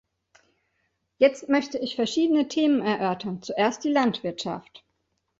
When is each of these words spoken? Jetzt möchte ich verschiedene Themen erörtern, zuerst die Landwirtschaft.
Jetzt 1.19 1.47
möchte 1.47 1.77
ich 1.77 1.95
verschiedene 1.95 2.47
Themen 2.47 2.81
erörtern, 2.81 3.43
zuerst 3.43 3.83
die 3.83 3.89
Landwirtschaft. 3.91 4.83